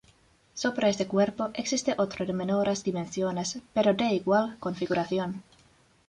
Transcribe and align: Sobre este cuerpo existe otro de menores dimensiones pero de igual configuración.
Sobre 0.55 0.89
este 0.89 1.05
cuerpo 1.05 1.51
existe 1.53 1.93
otro 1.95 2.25
de 2.25 2.33
menores 2.33 2.83
dimensiones 2.83 3.59
pero 3.71 3.93
de 3.93 4.05
igual 4.15 4.57
configuración. 4.59 5.43